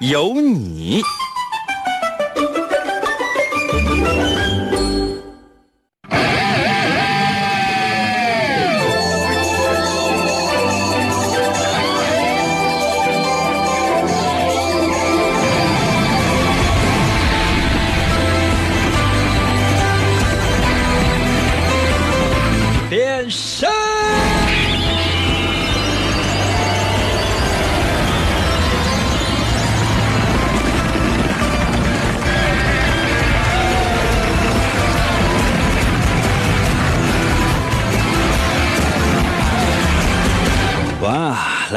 [0.00, 1.02] 有你。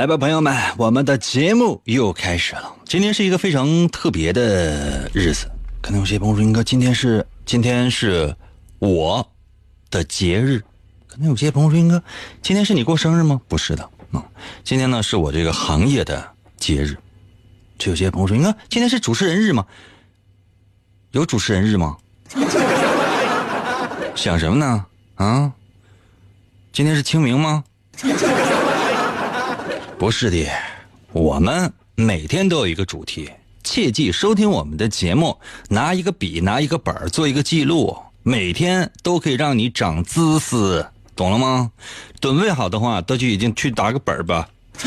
[0.03, 2.75] 来吧，朋友们，我们的节目又开始了。
[2.83, 5.49] 今天是一个非常特别的日子，
[5.81, 8.35] 可能有些朋友说：“英哥，今天是今天是
[8.79, 9.25] 我
[9.89, 10.61] 的节日。”
[11.07, 12.03] 可能有些朋友说：“英哥，
[12.41, 14.21] 今天是你过生日吗？”不是的，嗯，
[14.61, 16.21] 今天呢是我这个行业的
[16.57, 16.97] 节日。
[17.79, 19.65] 就有些朋友说：“英哥，今天是主持人日吗？”
[21.11, 21.95] 有主持人日吗？
[24.15, 24.85] 想什么呢？
[25.15, 25.53] 啊？
[26.73, 27.63] 今天是清明吗？
[30.03, 30.45] 不是的，
[31.13, 33.31] 我们每天都有一个主题，
[33.63, 41.71] 切记收听我们的节目，拿一个笔，拿一个本做一个记录，每天都可以让你长姿势，懂了吗？
[42.19, 44.49] 准备好的话，都就已经去打个本吧。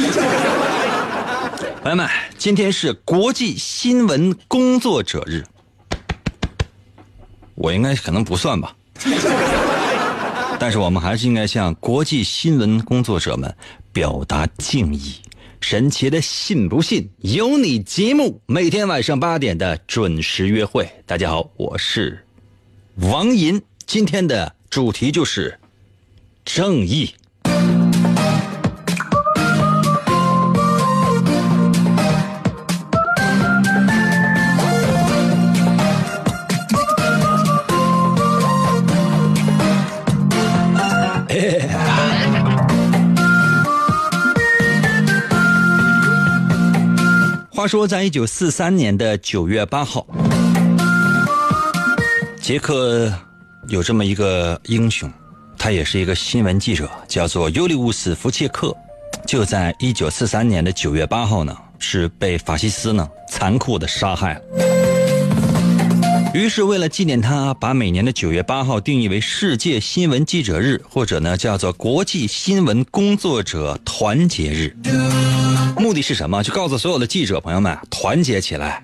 [1.80, 2.06] 朋友们，
[2.36, 5.42] 今天是国际新闻工作者日，
[7.54, 8.76] 我应该可能不算吧。
[10.58, 13.54] 但是我们还是应该向国际新闻工作者们
[13.96, 15.14] 表达敬意。
[15.58, 20.86] 神奇的信不信由你节目，每天晚上八点的准时约会。
[21.06, 22.22] 大家好，我是
[22.96, 25.58] 王银，今天的主题就是
[26.44, 27.14] 正义。
[47.56, 50.06] 话说，在一九四三年的九月八号，
[52.38, 53.10] 捷克
[53.68, 55.10] 有这么一个英雄，
[55.56, 58.76] 他也是一个新闻记者，叫做尤利乌斯·福切克。
[59.26, 64.40] 就在一九四三年的九月八号呢，是被法西斯呢残酷的杀害了。
[66.34, 74.76] 于是，为了纪念他，把每年的九月八号定义为世界新闻记者日，或者呢叫做国际新闻工作者团结日。
[75.80, 76.42] 目的是什么？
[76.42, 78.82] 就告诉所有的记者朋友们，团结起来，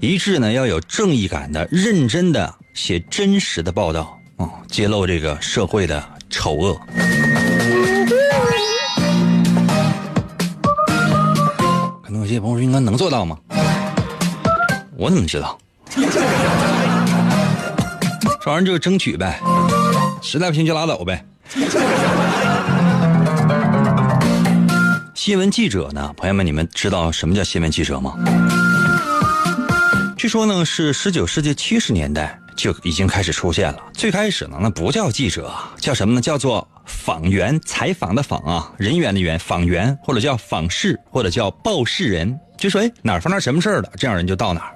[0.00, 6.80] 一致呢要有正义感的、认真的写真实的报道啊，揭露这个社会的丑恶。
[12.02, 13.36] 可能有些朋友说，应该能做到吗？
[14.96, 15.58] 我怎么知道？
[18.42, 19.40] 这玩意儿就争取呗，
[20.22, 21.24] 实在不行就拉倒呗。
[25.22, 28.16] 新闻记者呢，朋友们，你们知道什么叫新闻记者吗？
[30.16, 33.78] 据说呢，是十九世纪七十年代就已经开始出现了。
[33.92, 36.22] 最开始呢，那不叫记者，叫什么呢？
[36.22, 42.40] 叫做访员，采访的访啊，人员的员，访员，或者叫访事，或者叫报事人。
[42.56, 44.74] 就说哎，哪儿发生什么事儿了，这样人就到哪儿，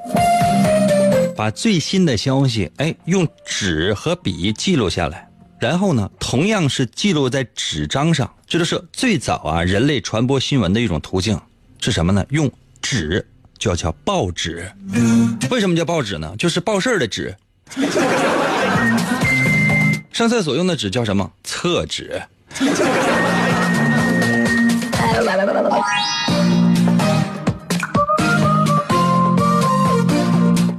[1.34, 5.26] 把最新的消息哎用纸和笔记录下来。
[5.64, 11.40] 然后呢，同样是记录在纸张上，这就是最早啊人类传播新闻的一种途径，
[11.80, 12.22] 是什么呢？
[12.28, 12.52] 用
[12.82, 13.26] 纸，
[13.56, 14.70] 就叫报纸。
[15.50, 16.34] 为什么叫报纸呢？
[16.38, 17.34] 就是报事儿的纸。
[20.12, 21.32] 上厕所用的纸叫什么？
[21.42, 22.20] 厕纸。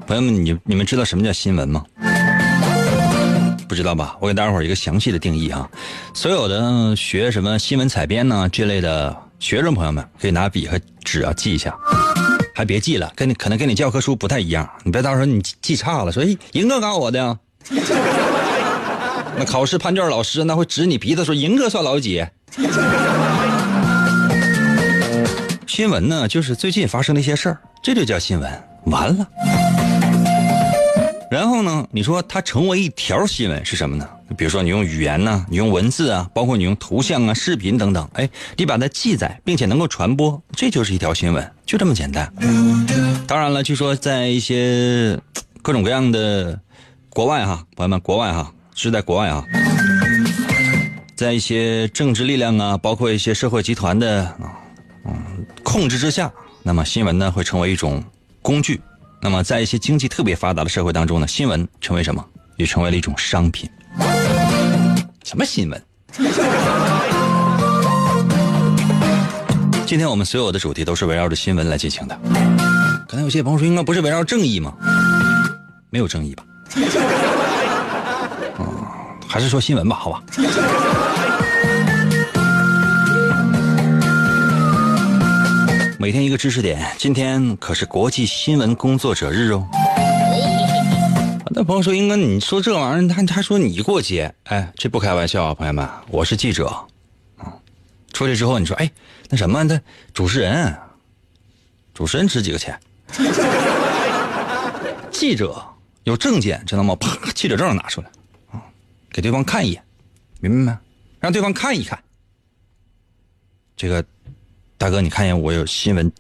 [0.06, 1.84] 朋友们，你你们知道什么叫新闻吗？
[3.76, 4.16] 知道吧？
[4.20, 5.70] 我给大家伙一个详细的定义啊！
[6.14, 11.78] 所有的学什么新闻采编呢这类的学生朋友们，可以拿笔和纸啊记一下，
[12.56, 17.38] 还别记了，跟你可能跟你教科书不太一样，你别到时候你记差了，说哎，银哥告我的呀。
[19.38, 22.26] 那考试判卷老师那会指你鼻子说银哥算老几？
[25.68, 28.50] 新闻呢，就是最近发生的一些事儿，这就叫新闻。
[28.86, 29.28] 完了，
[31.32, 34.08] 然后呢，你说它成为一条新闻是什么呢？
[34.38, 42.32] 比如说你用语言呢，你用文字啊，包括你用图像啊、视频等等，哎，你把它记载，并且能够传播，这就是一条新闻，就这么简单。
[43.28, 45.20] 当然了，据说在一些
[45.62, 46.60] 各种各样的
[47.10, 49.44] 国外哈，朋友们，国外哈是在国外啊，
[51.16, 54.58] 在一些政治力量啊，包括一些社会集团的啊，
[55.06, 56.32] 嗯控制之下，
[56.64, 58.04] 那么新闻呢会成为一种
[58.42, 58.80] 工具。
[59.26, 62.24] 那么在一些经济特别发达的社会当中呢，新闻成为什么？
[62.58, 63.68] 也成为了一种商品。
[65.24, 65.84] 什么新闻？
[69.84, 72.16] 今天我们所有的主题都是围绕着新闻来进行的。
[73.08, 74.72] 可能有些朋友说，应该不是围绕正义吗？
[75.90, 76.44] 没有正义吧？
[78.60, 78.68] 嗯，
[79.28, 80.22] 还是说新闻吧，好吧。
[86.06, 89.68] 每天一个知识点，今天可是国际新闻工作者日哦。
[91.50, 96.68] 那朋友说：“英哥，你说这玩意儿，他他说你过节，哎，这不开玩笑啊，朋友们，我是记者，
[97.38, 97.52] 啊，
[98.14, 98.92] 出去之后你说，哎，
[99.30, 99.82] 那什么，那
[100.14, 100.78] 主持人，
[101.92, 102.80] 主持人值几个钱？
[105.10, 105.60] 记者
[106.04, 106.96] 有证件知道吗？
[106.98, 108.08] 啪，记者证拿出来，
[108.52, 108.62] 啊，
[109.12, 109.84] 给对方看一眼，
[110.40, 110.78] 明白没？
[111.20, 111.98] 让对方看一看。
[113.76, 114.06] 这个
[114.78, 116.12] 大哥，你看见我有新闻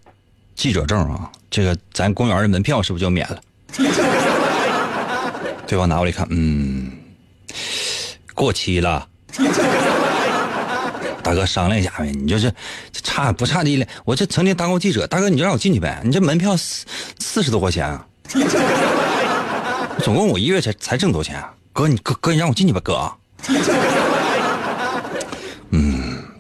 [0.55, 1.31] 记者证啊？
[1.51, 3.41] 这个咱公园的门票是不是就免了？”
[5.67, 6.91] 对方拿过来一看，嗯，
[8.33, 9.07] 过期了。
[11.23, 12.53] 大哥商量一下呗，你就是
[12.93, 13.85] 差不差的了。
[14.05, 16.01] 我这曾经当过记者，大哥你就让我进去呗。
[16.05, 16.85] 你这门票四
[17.19, 18.05] 四十多块钱啊，
[20.03, 21.51] 总共我一月才才挣多少钱啊？
[21.73, 23.11] 哥你哥哥你让我进去吧，哥。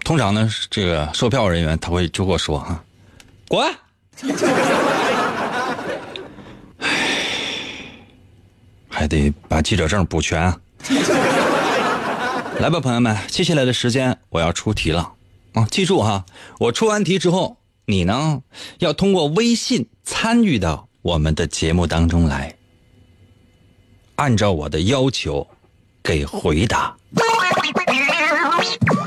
[0.05, 2.83] 嗯，通常呢，这个售票人员他会就跟我说哈，
[3.47, 3.75] 滚。
[8.87, 10.41] 还得把记者证补全。
[12.59, 15.11] 来吧，朋友们，接下来的时间我要出题了
[15.53, 15.67] 啊！
[15.69, 16.23] 记住哈，
[16.59, 18.41] 我出完题之后，你呢
[18.77, 22.55] 要通过微信参与到我们的节目当中来，
[24.15, 25.45] 按照我的要求
[26.03, 26.95] 给回答。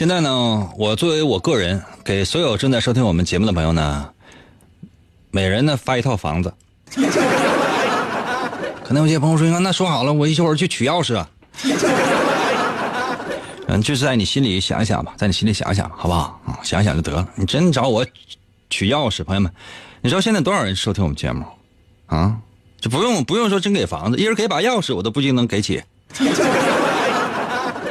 [0.00, 4.08] 现在呢，我作为我个人，给所有正在收听我们节目的朋友呢，
[5.30, 6.50] 每人呢发一套房子。
[8.82, 11.28] 可能有些朋友说：“那说好了，我一会儿去取钥匙啊。”
[13.68, 16.58] 嗯，就是在你心里想一想吧，在你心里想一想，好不好啊？
[16.62, 17.28] 想想就得了。
[17.34, 18.02] 你真找我
[18.70, 19.52] 取钥匙，朋友们，
[20.00, 21.44] 你知道现在多少人收听我们节目
[22.06, 22.38] 啊？
[22.80, 25.82] 就不用不用说真给房子，一人给把钥匙，我都不一定能给起。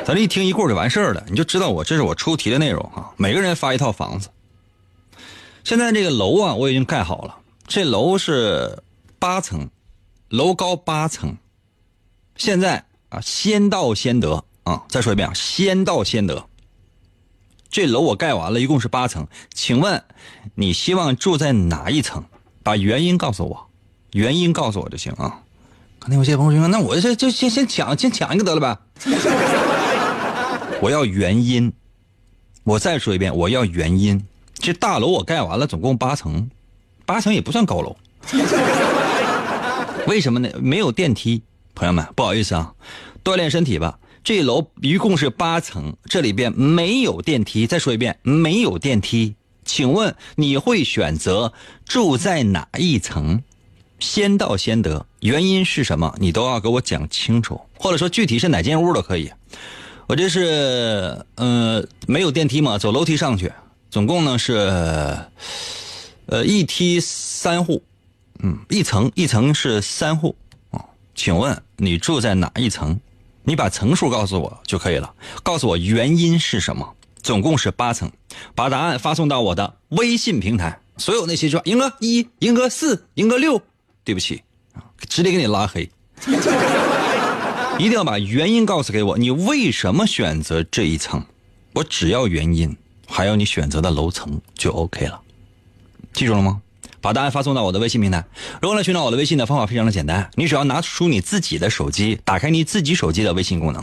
[0.10, 3.12] 咱这一听一过就完事儿了，你就知道我这是我出题的内容啊。
[3.16, 4.30] 每个人发一套房子。
[5.64, 8.82] 现在这个楼啊，我已经盖好了，这楼是
[9.20, 9.70] 八层，
[10.30, 11.38] 楼高八层。
[12.38, 14.84] 现在啊，先到先得啊！
[14.90, 16.44] 再说一遍啊，先到先得。
[17.70, 20.04] 这楼我盖完了，一共是八层，请问
[20.56, 22.26] 你希望住在哪一层？
[22.64, 23.70] 把原因告诉我，
[24.14, 25.44] 原因告诉我就行啊。
[26.00, 28.76] 可能有些朋友说，那我这就先先抢，先抢一个得了呗。
[30.82, 31.72] 我要原因，
[32.64, 34.26] 我再说一遍，我要原因。
[34.54, 36.50] 这大楼我盖完了，总共八层，
[37.06, 37.98] 八层也不算高楼。
[40.08, 40.50] 为什么呢？
[40.62, 41.42] 没有电梯，
[41.76, 42.74] 朋友们，不好意思啊，
[43.24, 44.00] 锻炼身体吧。
[44.24, 47.68] 这楼一共是八层，这里边没有电梯。
[47.68, 49.36] 再说一遍，没有电梯。
[49.66, 51.54] 请问你会选择
[51.86, 53.44] 住在哪一层？
[54.00, 56.16] 先到先得，原因是什么？
[56.20, 59.30] 你都要给我讲清楚，或者说具体是哪间屋都可以。
[60.10, 63.54] 我这是，呃，没有电梯嘛，走楼梯上去，
[63.92, 64.56] 总共呢是，
[66.26, 67.84] 呃，一梯三户，
[68.40, 70.36] 嗯，一层一层是三户，
[70.72, 73.00] 啊，请问你住在哪一层？
[73.44, 75.14] 你把层数告诉我就可以了，
[75.44, 76.96] 告诉我原因是什么？
[77.22, 78.12] 总共是八层，
[78.56, 80.80] 把答案发送到我的微信平台。
[80.98, 83.62] 所有那些说，赢哥一，赢哥四，赢哥六，
[84.04, 84.42] 对不起，
[85.08, 85.88] 直接给你拉黑。
[87.80, 91.24] 一定要把原因告诉给我，你为什么选择这一层？
[91.74, 92.76] 我只要原因，
[93.08, 95.22] 还有你选择的楼层就 OK 了。
[96.12, 96.62] 记住了吗？
[97.00, 98.26] 把答案发送到我的微信平台。
[98.62, 103.82] 如何来寻找我的微信的方法非常的简单，你只要拿出你自己的手机，打开你自己手机的微信功能，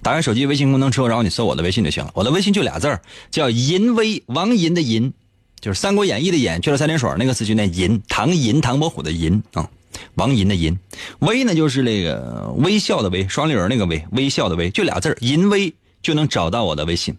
[0.00, 2.12] 打开手机微信功能之后，然后你搜我的微信就行了。
[2.14, 5.12] 我的微信就俩字儿，叫银威，王银的银，
[5.60, 9.68] 就是《三国演义》的演，去了三点水那个字就念银，唐银唐伯虎的银啊。
[10.14, 10.78] 王银的银，
[11.20, 15.72] 微呢就是那个微笑的微，双立人那个微，微笑的微，就俩字儿银微
[16.02, 17.16] 就能找到我的微信。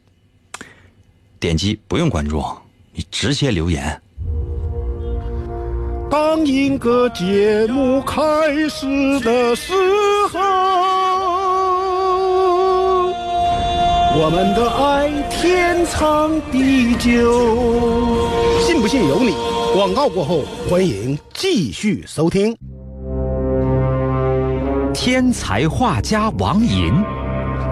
[1.40, 2.44] 点击不用关注，
[2.94, 4.02] 你直接留言。
[6.10, 8.18] 当一个节目开
[8.70, 9.74] 始的时
[10.32, 10.40] 候，
[14.18, 18.30] 我们的爱天长地久。
[18.62, 19.36] 信不信由你。
[19.74, 22.56] 广告过后，欢迎继续收听。
[24.94, 26.94] 天才画家王寅，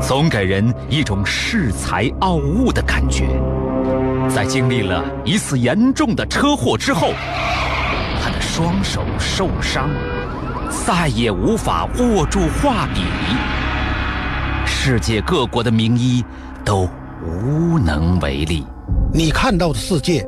[0.01, 3.23] 总给人一种恃才傲物的感觉。
[4.27, 7.13] 在经历了一次严重的车祸之后，
[8.21, 9.89] 他的双手受伤，
[10.85, 12.99] 再也无法握住画笔。
[14.85, 16.21] 世界各国的名医
[16.65, 16.89] 都
[17.25, 18.67] 无能为力。
[19.13, 20.27] 你看到的世界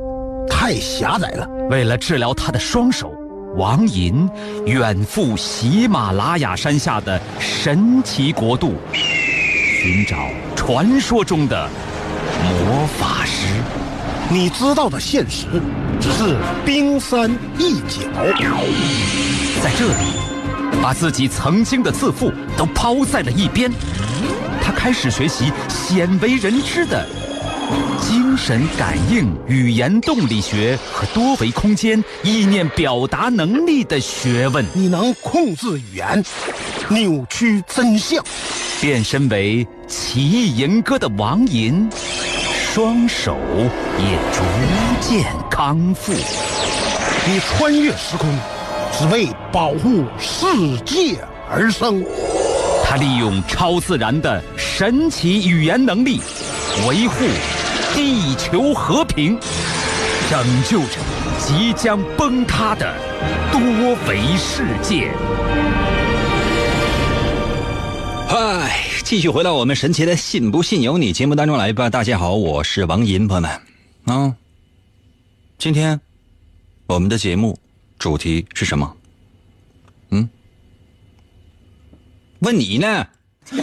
[0.50, 1.46] 太狭窄了。
[1.70, 3.14] 为了治疗他的双手，
[3.58, 4.30] 王寅
[4.66, 10.16] 远赴喜马拉雅山下的神奇国度，寻找
[10.56, 11.70] 传说中的
[12.42, 13.62] 魔法师。
[14.30, 15.48] 你知道的现实
[16.00, 16.34] 只是
[16.66, 18.10] 冰山一角。
[19.62, 20.35] 在这里，
[20.82, 23.72] 把自己曾经的自负都抛在了一边，
[24.62, 27.06] 他开始学习鲜为人知的。
[28.00, 36.24] 精神感应、语言动力学和多维空间意念表达能力的学问，你能控制语言，
[36.90, 38.24] 扭曲真相，
[38.80, 41.90] 变身为奇异吟歌的王吟，
[42.72, 43.36] 双手
[43.98, 44.44] 也逐
[45.02, 46.14] 渐康复。
[47.28, 48.30] 你穿越时空，
[48.98, 50.46] 只为保护世
[50.86, 52.02] 界而生。
[52.86, 56.22] 他利用超自然的神奇语言能力，
[56.88, 57.26] 维护。
[57.94, 59.38] 地球和平，
[60.30, 60.98] 拯救着
[61.40, 62.94] 即将崩塌的
[63.52, 63.62] 多
[64.08, 65.12] 维世界。
[68.30, 71.90] 嗨，继续回到我们神奇的“信不信由你”节目当中来吧。
[71.90, 73.52] 大家好，我是王银，朋友们
[74.06, 74.34] 啊。
[75.58, 76.00] 今天
[76.88, 77.58] 我们的节目
[77.98, 78.98] 主题是什么？
[80.10, 80.30] 嗯？
[82.40, 83.08] 问你呢？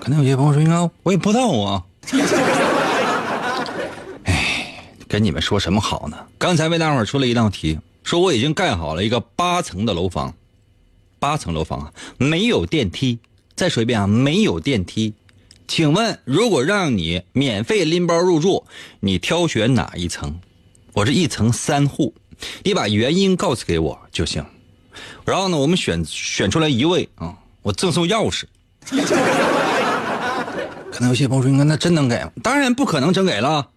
[0.00, 1.84] 可能有些朋友说：“应该我也不知道啊。
[4.24, 6.16] ”哎，跟你们说什么好呢？
[6.38, 10.34] 刚才为大伙出了一道题，说我已经盖好了一个八层的楼房，
[11.20, 13.20] 八层楼房啊，没有电梯。
[13.54, 15.14] 再说一遍啊，没有电梯。
[15.68, 18.66] 请问，如果让你免费拎包入住，
[19.00, 20.40] 你挑选哪一层？
[20.94, 22.14] 我这一层三户，
[22.62, 24.44] 你把原因告诉给我就行。
[25.24, 28.44] 然后呢，我们选选出来一位啊，我赠送钥匙。
[30.90, 33.68] 可能有些朋友说：“那真能给？”当然不可能真给了。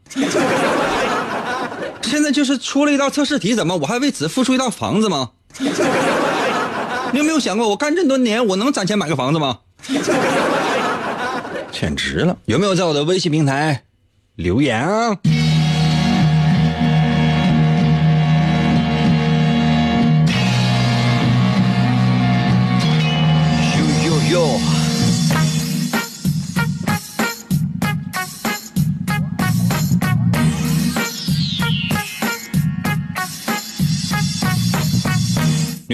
[2.02, 5.32] 现在就是出了一道测试题，怎么我还为此付出一套房子吗？
[7.12, 9.60] 你有没有想过，我干这么多年，我能攒钱买个房子吗？
[11.72, 12.38] 简直了！
[12.46, 13.84] 有没有在我的微信平台
[14.36, 15.18] 留言啊？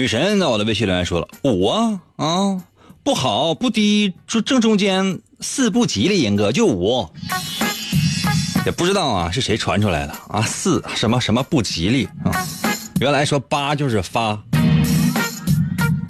[0.02, 2.60] 女神在我的微信留言说了五啊啊
[3.04, 7.08] 不好不低就正中间四不吉利严哥就五，
[8.66, 12.34] 也不知道啊是谁传出来的啊四什么什么不吉利啊，
[12.98, 14.42] 原来说八就是发，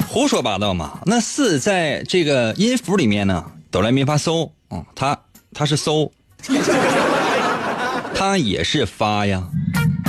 [0.08, 0.98] 胡说八道嘛。
[1.04, 5.18] 那四在这个音符里面呢，哆来咪发嗦啊，它
[5.52, 6.10] 它是嗦，
[8.16, 9.46] 它也是发呀。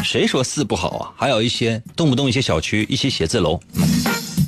[0.03, 1.11] 谁说四不好啊？
[1.15, 3.59] 还有一些动不动一些小区一些写字楼，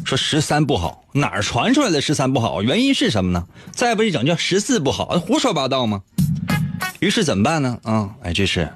[0.03, 2.61] 说十三不好，哪儿传出来的十三不好？
[2.61, 3.47] 原因是什么呢？
[3.71, 6.03] 再不一整叫十四不好，胡说八道吗？
[6.99, 7.79] 于是怎么办呢？
[7.83, 8.69] 啊，哎，这是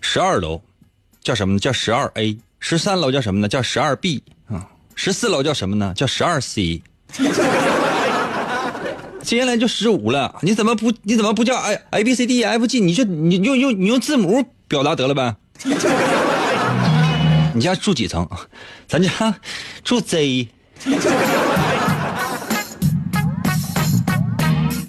[0.00, 0.60] 十二楼，
[1.22, 1.60] 叫什么呢？
[1.60, 2.36] 叫十二 A。
[2.60, 3.48] 十三楼叫什么呢？
[3.48, 4.22] 叫十二 B。
[4.48, 4.66] 啊，
[4.96, 5.92] 十四楼叫什么呢？
[5.94, 6.82] 叫十二 C。
[9.22, 12.80] 接下来就十五了，你怎么不你怎么不叫 A A B C D E F G？
[12.80, 15.36] 你就你用用你用字母表达得了呗？
[17.54, 18.28] 你家住几层？
[18.86, 19.34] 咱家
[19.82, 20.48] 住 Z。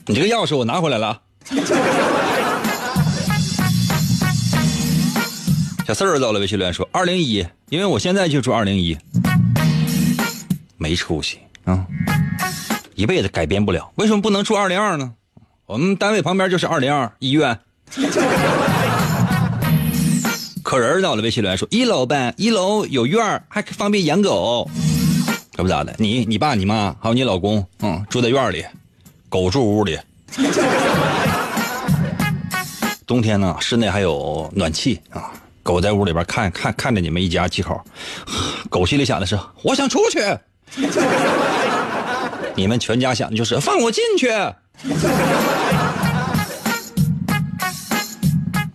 [0.05, 1.21] 你这个钥匙我拿回来了。
[5.87, 8.95] 小四儿到了微信留言说：“二零一，因为我现在就住二零一，
[10.77, 11.83] 没出息啊，
[12.93, 13.91] 一辈子改变不了。
[13.95, 15.13] 为什么不能住二零二呢？
[15.65, 17.59] 我们单位旁边就是二零二医院。”
[20.69, 24.69] 可人到了微信留言说一楼呗，一楼有院儿，还方便养狗。
[25.57, 28.63] 可不咋的，你你爸你妈还有你老公，嗯，住在院里，
[29.29, 29.97] 狗住屋里。
[33.07, 35.31] 冬天呢，室内还有暖气啊，
[35.63, 37.81] 狗在屋里边看看看着你们一家几口，
[38.69, 40.19] 狗心里想的是我想出去，
[42.53, 44.29] 你们全家想的就是放我进去。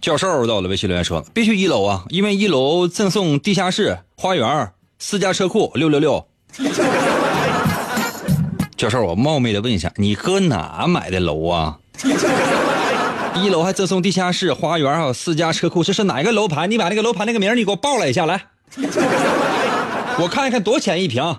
[0.05, 6.29] 教授到了，微信留言说必须一楼啊，因为一楼赠送地下室、花园、私家车库，六六六。
[8.77, 11.79] 教授，我冒昧的问一下，你搁哪买的楼啊？
[13.43, 16.71] 一楼还赠送地下室、花园，还有私家车库，这是哪个楼盘？
[16.71, 18.49] 你把那个楼盘那个名你给我报来一下来，
[20.21, 21.35] 我看一看多钱一平。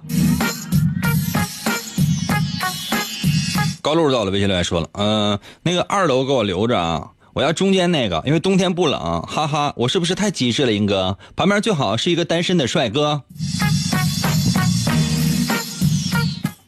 [3.83, 11.17] 高露到了，微信留言说了，嗯、那个二楼给我留着啊，我要中间那个，因为冬天不冷，哈哈，我是不是太机智了，英哥？
[11.35, 13.21] 旁边最好是一个单身的帅哥。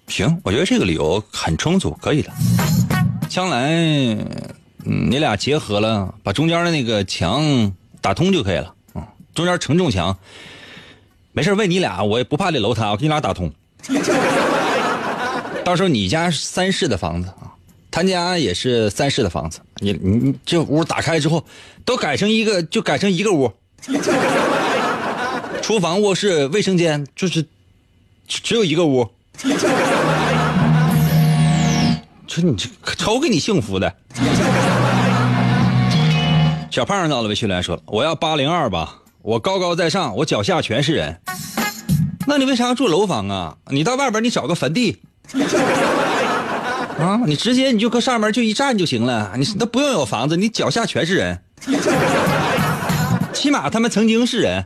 [0.10, 2.30] 行，我觉得这个理由很充足，可以的。
[3.30, 3.70] 将来，
[4.84, 7.72] 你俩结合了，把中间的那个墙
[8.02, 8.74] 打通就可以了。
[8.96, 9.02] 嗯，
[9.34, 10.18] 中间承重墙，
[11.32, 13.50] 没事为你俩，我也不怕这楼塌，我给你俩打通。
[15.64, 17.34] 到时候你家三室的房子，
[17.98, 21.44] 他家也是三室的房子，你你这屋打开之后，
[21.84, 23.52] 都改成一个，就改成一个屋。
[25.64, 27.42] 厨房、卧室、卫生间，就是
[28.28, 29.10] 只只有一个屋。
[32.28, 33.92] 这你这瞅给你幸福的。
[36.70, 41.20] 小胖到了，微信来说，我要八零二吧，我高高在上，我脚下全是人。
[42.28, 43.58] 那你为啥要住楼房啊？
[43.72, 45.02] 你到外边你找个坟地。
[47.00, 51.40] 啊，你直接你就搁上面就一站就行了，你都不用有房子，你脚下全是人，
[53.34, 54.66] 起码他们曾经是人。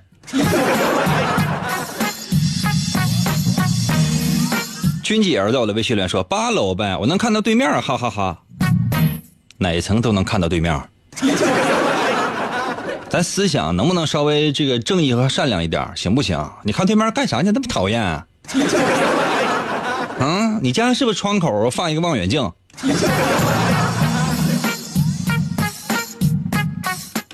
[5.03, 8.37] 君姐儿在我的微信里说八楼呗，我能看到对面，哈哈哈
[9.57, 10.81] 哪一层都能看到对面。
[13.09, 16.49] 咱思想能不能稍微这个正义和善良一点，行不行？
[16.63, 17.51] 你看对面干啥去？
[17.51, 18.25] 那么讨厌、啊。
[20.51, 22.51] 嗯，你家是不是窗口放一个望远镜？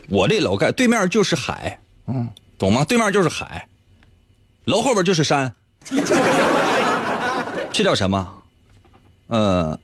[0.10, 2.86] 我这楼盖对面就是海，嗯，懂吗？
[2.86, 3.68] 对面就是海，
[4.66, 5.54] 楼后边就是山，
[7.74, 8.28] 这叫什么？
[9.28, 9.78] 呃，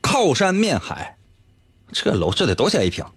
[0.00, 1.16] 靠山面海，
[1.92, 3.04] 这楼这得多少钱一平？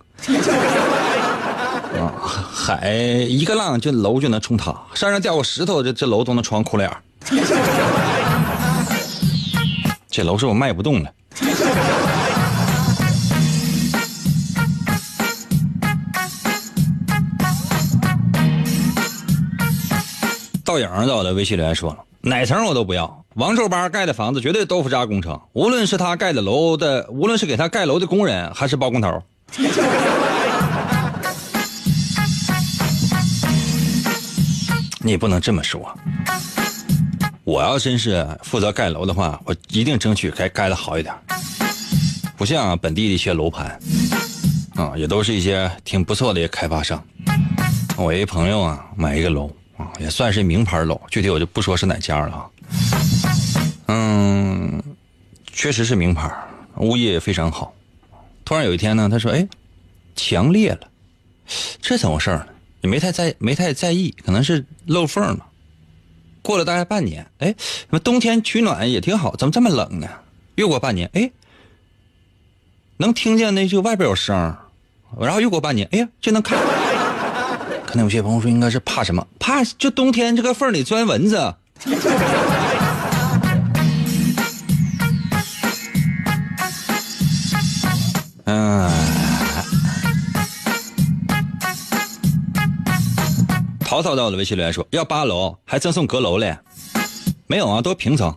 [1.99, 2.11] 啊，
[2.51, 6.89] 海一个浪，这楼就能冲塌；山上掉个石头，这这楼都能穿窟窿。
[10.13, 11.09] 这楼是我卖不动了。
[20.63, 29.19] 倒影到我的微信留言说了，哪层我都不要，王寿八盖的房子绝对豆腐渣工程，无论是他盖的楼的，无论是给他盖楼的工人，还是包工头。
[35.01, 35.91] 你不能这么说。
[37.43, 41.13] 我要真是负责盖楼的话，我一定争取该盖的好一点。
[42.37, 43.77] 不像本地的一些楼盘，
[44.75, 47.03] 啊，也都是一些挺不错的一些开发商。
[47.97, 52.49] 我一朋友啊，买一个楼啊，也算是名牌楼，具体我就不说是哪家了啊。
[53.87, 54.81] 嗯，
[55.51, 56.31] 确实是名牌，
[56.77, 57.73] 物业也非常好。
[58.45, 59.45] 突然有一天呢，他说：“哎，
[60.15, 60.87] 墙裂了，
[61.81, 62.45] 这怎么回事呢？
[62.81, 65.45] 也没太在没太在意，可能是漏缝了。”
[66.43, 67.55] 过了大概半年，哎，
[68.03, 70.07] 冬天取暖也挺好，怎么这么冷呢？
[70.55, 71.31] 又过半年，哎，
[72.97, 74.55] 能听见那就外边有声
[75.19, 76.59] 然后又过半年，哎呀，就能看。
[77.87, 79.25] 可能有些朋友说，应该是怕什么？
[79.39, 81.55] 怕就冬天这个缝里钻蚊子。
[88.45, 89.02] 嗯。
[93.93, 96.57] 曹操到了微信留言说要八楼，还赠送阁楼嘞，
[97.45, 98.35] 没有啊，都平层。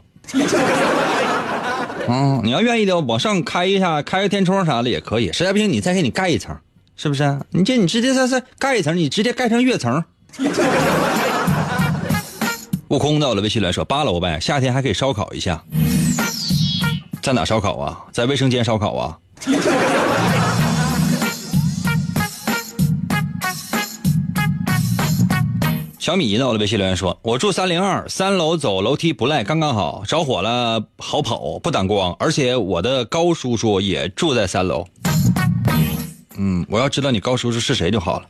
[2.07, 5.33] 嗯， 你要愿意的往上开一下，开个天窗啥的也可以。
[5.33, 6.55] 实在不行，你再给你盖一层，
[6.95, 7.41] 是不是？
[7.53, 10.05] 你这你直接再再盖一层，你直接盖成跃层。
[12.89, 15.65] 悟空到了微信留言说八楼呗，夏天还可以烧烤一下。
[17.23, 18.05] 在哪烧烤啊？
[18.13, 19.17] 在卫生间烧烤啊？
[26.07, 26.47] 小米呢？
[26.47, 30.05] 我的微信留言说：“我住三零二，三楼走楼梯不赖，刚刚好。
[30.07, 34.87] 着火了好跑，不挡光，而且我的高叔叔也住在三楼。
[36.37, 38.27] 嗯，我要知道你高叔叔是谁就好了。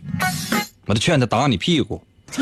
[0.87, 2.03] 我就劝他打你屁股。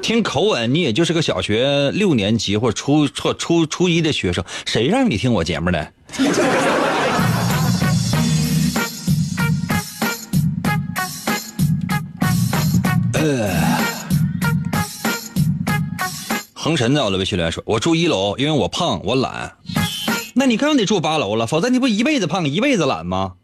[0.00, 5.92] 听口吻，你也就是个小学六年级或初初初初一的学生，谁让你听我节目的？
[13.22, 13.54] 呃，
[16.54, 19.52] 恒晨在我的微信留言说：“我住一楼，因为我胖，我懒。
[20.34, 23.34] 那你更得住八楼了，否则你不一辈子胖，一辈子懒吗？”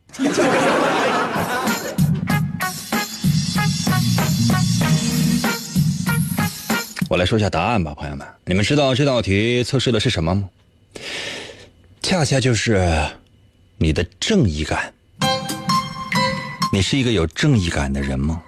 [7.08, 10.48] 我来说一下答案吧，朋友们，你们知道这道题测试的是什么吗？
[12.02, 13.00] 恰恰就是
[13.76, 14.92] 你的正义感。
[16.72, 18.42] 你是一个有正义感的人吗？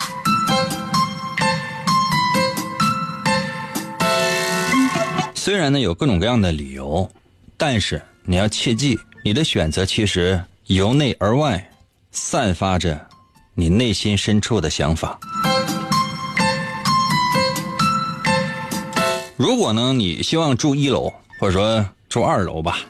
[5.43, 7.11] 虽然呢有各种各样的理由，
[7.57, 11.67] 但是你要切记，你的选择其实由内而外
[12.13, 13.09] 散发着
[13.55, 15.19] 你内心深处的想法。
[19.39, 22.81] 如果呢你希望住一楼，或者说住二楼吧，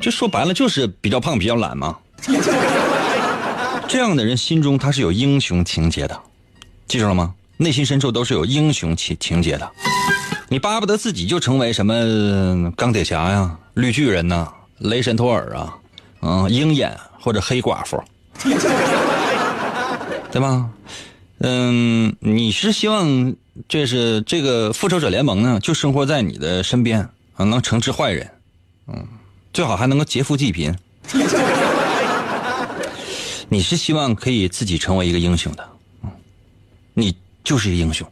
[0.00, 1.96] 这说白了就是比较胖、比较懒嘛。
[3.86, 6.20] 这样的人心中他是有英雄情节的，
[6.88, 7.32] 记住了吗？
[7.58, 9.72] 内心深处都是有英雄情情节的。
[10.56, 15.76] 你巴不得自己就成为什么钢铁侠呀、绿巨人呐、雷神托尔啊、
[16.22, 18.02] 嗯鹰眼或者黑寡妇，
[20.32, 20.70] 对吧？
[21.40, 23.36] 嗯，你是希望
[23.68, 27.00] 这是这个复仇者联盟呢，就生活在你的身边
[27.34, 28.26] 啊，能惩治坏人，
[28.86, 29.06] 嗯，
[29.52, 30.74] 最好还能够劫富济贫。
[33.50, 35.68] 你是希望可以自己成为一个英雄的，
[36.02, 36.10] 嗯，
[36.94, 37.14] 你
[37.44, 38.08] 就是一个英雄。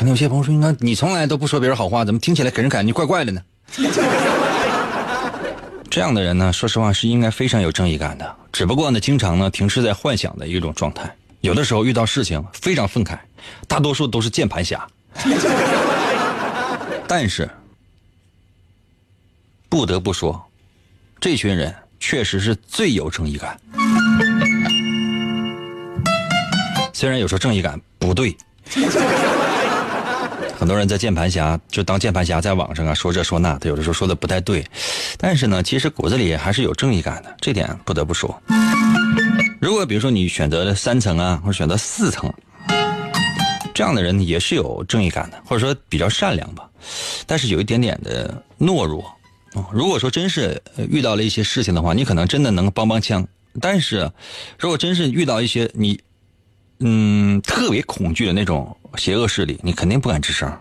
[0.00, 3.42] 可能有些朋友说：“你看，你从来都不说别人好话，怎么听起来给人感觉怪怪的呢？”
[5.90, 11.14] 这样的人呢，说实话是应该非常有正义感的，只不过呢，经常呢停滞在幻想的一种状态。
[11.42, 13.18] 有的时候遇到事情非常愤慨，
[13.68, 14.88] 大多数都是键盘侠。
[17.06, 17.46] 但是
[19.68, 20.42] 不得不说，
[21.20, 23.60] 这群人确实是最有正义感。
[26.94, 28.34] 虽然有时候正义感不对。
[30.60, 34.62] 很多人在键盘侠就当键盘侠，在网上啊说这说那，他有的时候说的不太对，
[35.16, 38.38] 但是呢，其实骨子里还是有正义感的，这点不得不说。
[39.58, 42.30] 如果比如说你选择了三层啊，或者选择四层，
[43.72, 46.68] 这样的人也是有正义感的，或者说比较善良吧，
[47.26, 49.02] 但是有一点点的懦弱。
[49.72, 53.26] 如果说真是遇到了一些事情的话，你可能真的能帮帮腔，
[53.62, 54.12] 但是
[54.58, 55.98] 如果真是遇到一些你
[56.80, 58.76] 嗯特别恐惧的那种。
[58.96, 60.52] 邪恶势力，你肯定不敢吱声，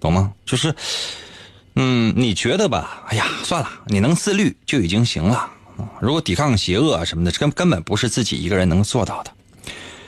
[0.00, 0.32] 懂吗？
[0.44, 0.74] 就是，
[1.74, 3.04] 嗯，你觉得吧？
[3.08, 5.50] 哎呀，算了，你能自律就已经行了。
[6.00, 9.30] 如果抵抗邪恶啊什么的，根根本不是自己一个人能做到的。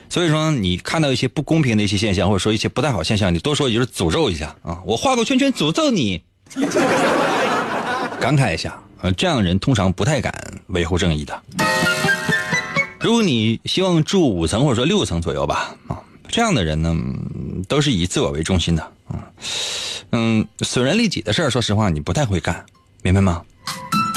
[0.09, 4.81] 所以说，你看到一些不公平的一些现象，或者说一些不太好现象，你多说也就是诅咒一下啊！
[4.87, 6.23] 我画个圈圈诅咒你，
[8.19, 9.12] 感慨一下呃！
[9.12, 10.33] 这样的人通常不太敢
[10.69, 11.43] 维护正义的。
[13.01, 16.01] 如果你希望住五层或者说六层左右吧，啊。
[16.29, 16.95] 这样的人呢，
[17.67, 19.21] 都是以自我为中心的，嗯
[20.12, 22.64] 嗯，损人利己的事儿，说实话你不太会干，
[23.03, 23.43] 明白吗？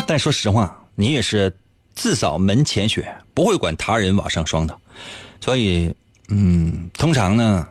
[0.06, 1.52] 但说实话，你也是
[1.96, 4.78] 自扫门前雪，不会管他人瓦上霜的，
[5.40, 5.94] 所以，
[6.30, 7.68] 嗯，通常呢，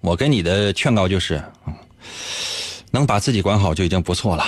[0.00, 1.42] 我给你的劝告就是，
[2.90, 4.44] 能把自己管好就已经不错了。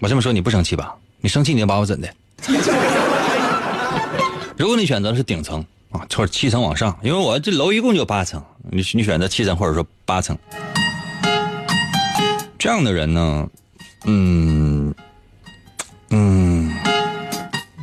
[0.00, 0.94] 我这么说你不生气吧？
[1.20, 2.08] 你生气你能把我怎的？
[4.56, 5.64] 如果你选择的是顶层。
[5.90, 10.38] 啊，或者七层往上，因为我这楼一共就八层，你你选择七层或者说八层，
[12.56, 13.48] 这样的人呢，
[14.04, 14.94] 嗯
[16.10, 16.72] 嗯，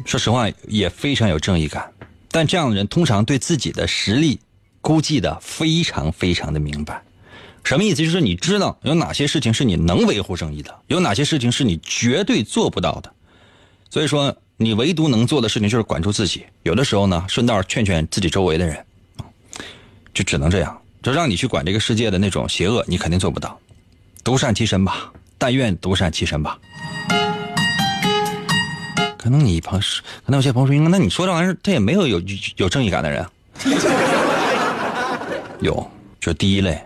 [0.06, 1.92] 说实话也非常有正义感，
[2.32, 4.40] 但这样的人通常对自己的实力
[4.80, 7.02] 估计的非常非常的明白，
[7.66, 7.98] 什么意思？
[7.98, 13.14] 就是你知道有哪些事情是你能维护正义的，有哪些事情是你绝对做不到的，
[13.90, 14.38] 所以说。
[14.60, 18.84] 你唯独能做的事情就是管住自己，有的时候呢，顺道劝劝自己周围的人，
[20.16, 20.82] 就只能这样。
[21.04, 23.56] 就让你去管这个世界的那种邪恶，你肯定做不到。
[24.24, 26.58] 独善其身吧，但愿独善其身吧。
[29.20, 32.20] 可能你朋，可能有些朋友说，那你说这玩意儿，他也没有有
[32.56, 33.24] 有正义感的人。
[35.62, 35.88] 有，
[36.20, 36.82] 就第一类，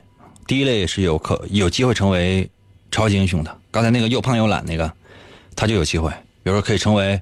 [0.45, 2.49] 第一类是有可有机会成为
[2.91, 3.57] 超级英雄的。
[3.71, 4.91] 刚才那个又胖又懒那个，
[5.55, 6.12] 他就有机会，
[6.43, 7.19] 比如说可以成为。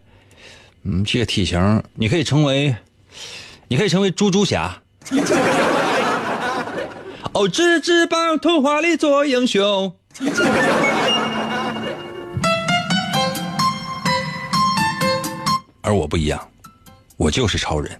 [0.83, 2.75] 嗯，这个体型，你可以成为，
[3.67, 4.81] 你可以成为猪猪侠。
[7.33, 9.95] 哦，吱吱帮童话里做英雄。
[15.81, 16.49] 而我不一样，
[17.17, 17.99] 我就是超人。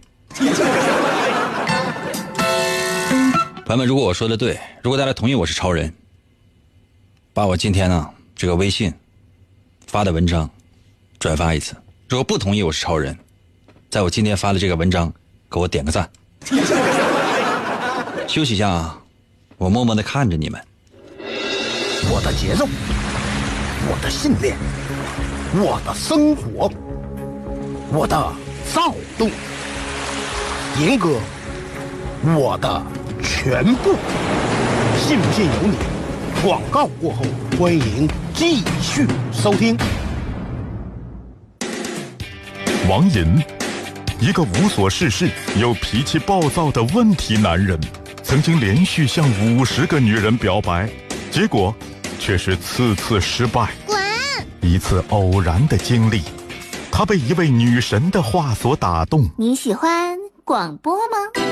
[3.66, 5.94] 朋友们，如果我说的对，如果大家同意我是超人，
[7.34, 8.94] 把我今天呢这个微信
[9.86, 10.50] 发的文章
[11.20, 11.76] 转发一次；
[12.10, 13.16] 如果不同意我是超人，
[13.92, 15.14] 在我今天发的这个文章
[15.48, 16.10] 给我点个赞。
[18.28, 19.00] 休息一下啊，
[19.58, 20.60] 我默默的看着你们。
[22.12, 22.68] 我的节奏，
[23.88, 24.58] 我的信念，
[25.54, 26.72] 我的生活，
[27.94, 28.34] 我的
[28.74, 29.30] 躁动，
[30.80, 31.20] 严哥，
[32.36, 32.82] 我的
[33.22, 33.96] 全部。
[34.98, 35.78] 信不信由你。
[36.42, 37.24] 广告过后，
[37.60, 39.78] 欢迎继续收听。
[42.90, 43.40] 王银，
[44.20, 47.80] 一个无所事事又脾气暴躁的问题男人，
[48.24, 50.90] 曾经连续向五十个女人表白，
[51.30, 51.72] 结果
[52.18, 53.70] 却是次次失败。
[53.86, 53.96] 滚！
[54.62, 56.24] 一次偶然的经历，
[56.92, 59.30] 他被一位女神的话所打动。
[59.38, 61.44] 你喜欢广播吗？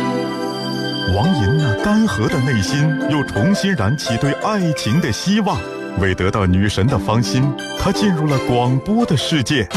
[1.15, 2.79] 王银那干涸的内心
[3.11, 5.61] 又重新燃起对爱情的希望。
[5.99, 7.43] 为得到女神的芳心，
[7.79, 9.67] 他进入了广播的世界。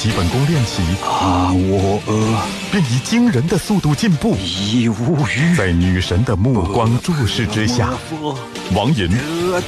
[0.00, 4.34] 基本功练习，啊，我呃便以惊人的速度进步。
[4.38, 5.54] 已无语。
[5.54, 7.92] 在女神的目光注视之下，
[8.74, 9.10] 王银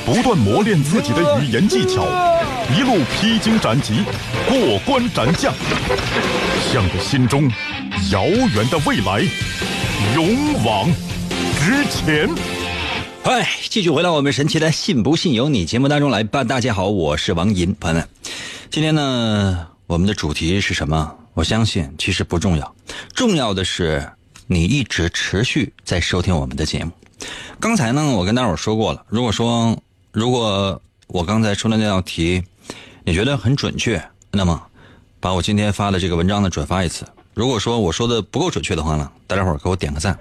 [0.06, 2.06] 不断磨练自己的语言技巧，
[2.74, 4.04] 一路披荆斩棘，
[4.48, 5.52] 过关斩将，
[6.72, 7.46] 向着心中
[8.10, 9.22] 遥远的未来
[10.14, 10.90] 勇往
[11.60, 12.26] 直前。
[13.22, 16.42] 嗨，继续回到我们神奇的“信不信由你”节目当中来吧。
[16.42, 18.08] 大家好，我是王银，朋友们，
[18.70, 21.14] 今天呢，我们的主题是什么？
[21.34, 22.74] 我相信其实不重要，
[23.14, 24.10] 重要的是
[24.46, 26.90] 你一直持续在收听我们的节目。
[27.60, 29.78] 刚才呢，我跟大伙说过了，如果说
[30.10, 32.42] 如果我刚才出的那道题，
[33.04, 34.62] 你觉得很准确，那么
[35.20, 37.06] 把我今天发的这个文章呢转发一次。
[37.34, 40.18] 如果说我说的不够准确的话呢，大家伙给我点个赞。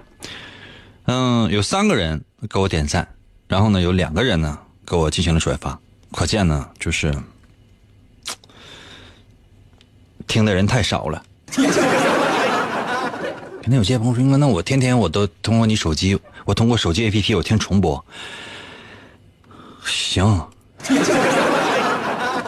[1.06, 3.08] 嗯，有三个人给我点赞，
[3.48, 5.80] 然后呢，有两个人呢给我进行了转发，
[6.12, 7.16] 可见呢，就是
[10.32, 11.22] 听的人太少了。
[13.62, 18.02] 肯定有些朋友说，那我天天我都通过你手机，我通过手机 APP 我听重播，
[19.84, 20.48] 行。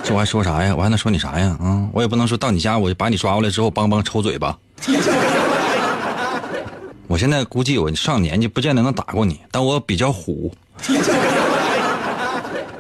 [0.02, 0.74] 这我还说啥呀？
[0.74, 1.58] 我还能说你啥呀？
[1.62, 4.58] 啊，我也不能说到你家我就把你抓过来之后梆梆抽嘴巴。
[7.08, 10.56] 我现在估计我上年纪不见得能打过你，但我比较虎。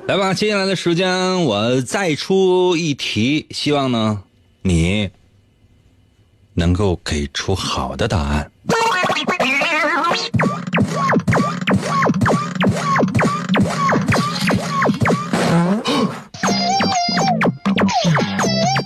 [0.08, 4.24] 来吧，接下来的时间我再出一题，希望呢
[4.66, 5.10] 你
[6.54, 8.50] 能够给出好的答案。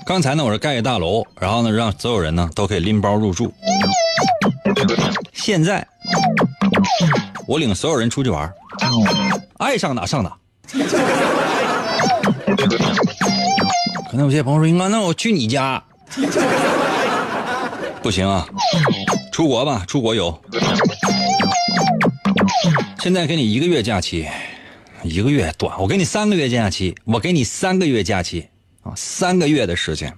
[0.04, 3.54] 刚才呢，我是盖一大楼，然后呢，让所有人呢都可以拎包入住。
[5.34, 5.88] 现在，
[7.46, 8.52] 我领所有人出去玩，
[9.60, 10.36] 爱上哪上哪。
[14.10, 15.84] 可能有些朋友说：“英哥，那我去你家。
[18.02, 18.48] ”不行啊，
[19.32, 20.42] 出国吧，出国游。
[23.00, 24.26] 现在给你一个月假期，
[25.04, 28.48] 一个月短，我给你三个月假期，我给你三个月假期
[28.84, 30.14] 啊，三个月的时间。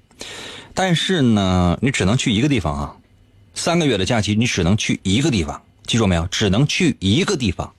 [0.76, 2.96] 但是呢，你只能去一个地方啊。
[3.56, 6.28] 三个月的假期，你只能去一个地方，记住没有？
[6.28, 7.74] 只能去一个地方。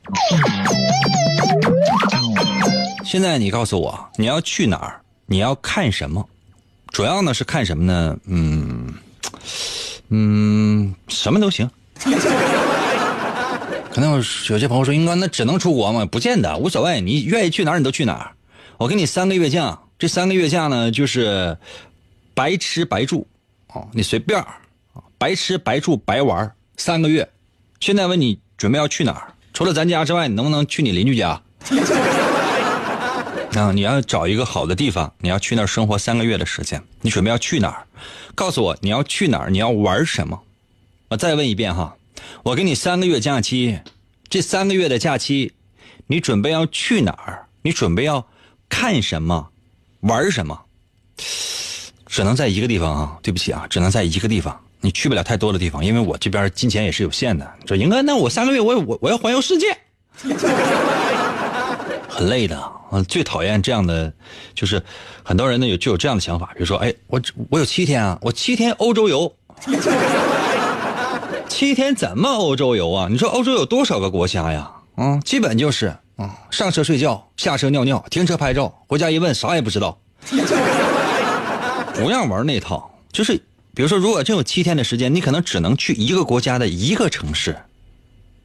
[3.05, 5.01] 现在你告诉我，你要去哪儿？
[5.31, 6.29] 你要看什么？
[6.89, 8.19] 主要呢是看什么呢？
[8.27, 8.93] 嗯
[10.09, 11.71] 嗯，什么都行。
[13.93, 16.05] 可能有有些朋友说，应该那只能出国吗？
[16.05, 18.33] 不见得，无所谓，你愿意去哪儿你都去哪儿。
[18.77, 21.57] 我给你三个月假，这三个月假呢就是
[22.35, 23.25] 白吃白住，
[23.69, 24.45] 哦，你随便
[25.17, 27.31] 白吃白住白玩三个月，
[27.79, 29.33] 现在问你准备要去哪儿？
[29.55, 31.41] 除了咱家之外，你能不能去你邻居家？
[33.61, 37.87] 啊，你要找一个好的地方，你要去那儿生活三个月的时间，你准备要去哪儿？
[38.35, 40.41] 告诉我你要去哪儿，你要玩什么？
[41.09, 41.97] 我再问一遍哈，
[42.43, 43.81] 我给你三个月假期，
[44.29, 45.53] 这三个月的假期，
[46.07, 47.47] 你准备要去哪儿？
[47.63, 48.27] 你准备要
[48.69, 49.49] 看什么？
[50.01, 50.59] 玩什么？
[52.07, 53.19] 只能在一个地方啊！
[53.23, 54.59] 对不起啊，只能在一个地方。
[54.81, 57.47] 你去不了太多的地方，因为我这边金钱也是有限的。
[57.67, 59.77] 说应该，那我三个月我我我要环游世界，
[62.09, 62.80] 很累的。
[62.91, 64.13] 嗯，最讨厌这样的，
[64.55, 64.83] 就是
[65.23, 69.33] 很多人呢有就有这样的想法，比如说，哎，我我有七天啊，我七天欧洲游，
[71.49, 73.09] 七天怎么欧洲游啊？
[73.11, 74.71] 你说欧洲有多少个国家呀？
[74.97, 79.99] 嗯，基本就是嗯，上车睡觉，下车尿尿，停车拍照，回家一问啥也不知道。
[81.95, 82.91] 不要玩那套。
[83.13, 83.37] 就是
[83.75, 87.57] 比如说，如果真有七天的时间，你可能只能去一个国家的一个城市，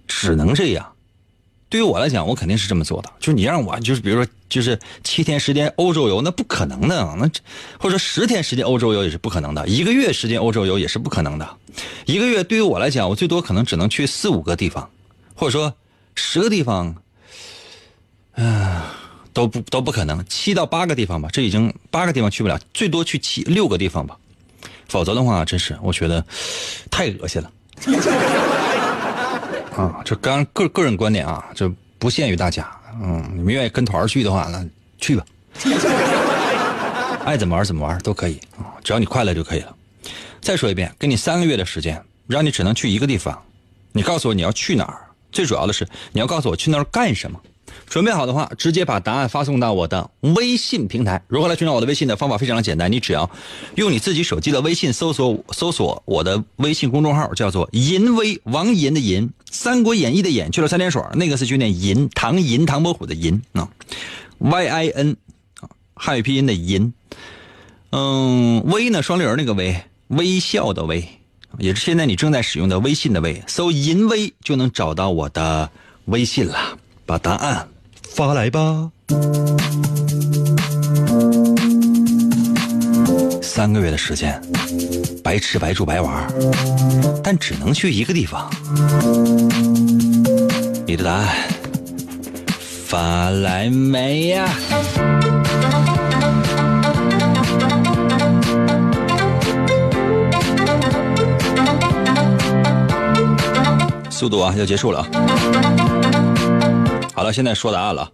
[0.08, 0.95] 只能这样。
[1.76, 3.12] 对于我来讲，我肯定是这么做的。
[3.20, 6.96] 就是你让我，就是比如说，就是七天时间欧洲游，那不可能的。
[7.18, 7.30] 那
[7.78, 11.58] 或者说十天时间欧洲游也是不可能的，一个月时间欧洲游也是不可能的。
[12.06, 14.90] 一个月对于我来讲，我最多可能只能去四五个地方，
[15.36, 15.74] 或者说
[16.16, 16.96] 十个地方，
[18.36, 18.82] 嗯、
[19.34, 20.26] 都不都不可能。
[20.30, 24.18] 七到八个地方吧，这已经八个地方去不了，最多去七六个地方吧。
[24.88, 26.26] 否则的话，真是我觉得
[26.90, 27.52] 太恶心了。
[29.76, 32.70] 啊，这刚个个人观点啊，这不限于大家。
[33.02, 34.66] 嗯，你们愿意跟团去的话，那
[34.98, 35.26] 去吧，
[37.26, 39.76] 爱怎么玩怎么玩都可以啊，只要你快乐就可以了。
[40.42, 43.42] 再说一遍，给你三个月的时间，让你只能去一个地方，
[43.92, 45.02] 你告诉我你要去哪儿。
[45.32, 47.40] 最主要的是，你要告诉我去那儿干什么。
[47.88, 51.22] 准备好的话，直接把答案发送到我的微信平台。
[51.28, 53.30] 如何来寻找我的微信的方法非常的简单，你只要
[53.76, 63.70] 用你自己手机的微信搜索搜索我的微信公众号，叫做“银威王银”的银，《三国演义》的演去了三点水，那个是就念银，唐银唐伯虎的银啊
[64.38, 65.16] ，Y I N
[65.62, 66.94] 啊，汉语拼音的银。
[67.92, 71.08] 嗯，微呢双立人那个微，微笑的微，
[71.58, 75.72] 也是现在你正在使用的微信的微，搜“银威”就能找到我的
[76.06, 76.78] 微信了。
[77.06, 77.68] 把答案
[78.04, 78.92] 发来吧。
[83.42, 84.42] 三个月的时间，
[85.26, 86.28] 白吃白住白玩，
[87.24, 88.48] 但只能去一个地方。
[90.86, 91.28] 你的答案
[92.86, 94.48] 发来没呀？
[104.12, 105.08] 速度啊，要结束了啊！
[107.16, 108.12] 好了，现在说答案了。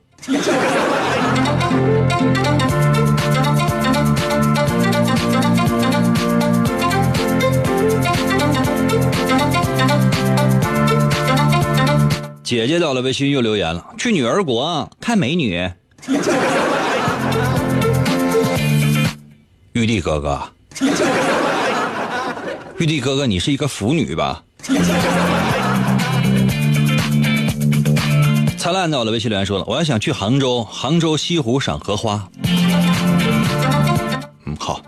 [12.52, 15.72] 姐姐到了微信又留言了，去女儿国看美女。
[19.72, 20.42] 玉帝哥哥，
[22.78, 24.44] 玉帝哥哥，你是一个腐女吧？
[28.58, 32.28] 灿烂到了微信留言说了，我要想去杭州，杭州西湖赏荷花。
[34.46, 34.82] 嗯，好。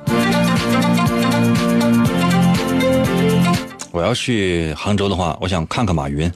[3.93, 6.30] 我要去杭州的话，我想看看马云，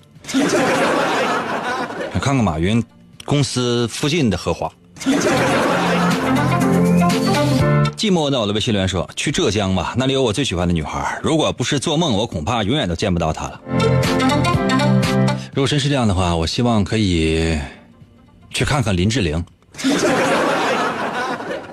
[2.20, 2.84] 看看马云
[3.26, 4.72] 公司附近的荷花。
[7.98, 8.40] 寂寞呢？
[8.40, 11.20] 我的微信留言说，去浙江吧，那里有我最喜欢的女孩。
[11.24, 13.60] 如果不是做梦，我恐怕永远都见不到她了。
[15.54, 17.58] 如果真是这样的话，我希望可以
[18.52, 19.44] 去看看林志玲。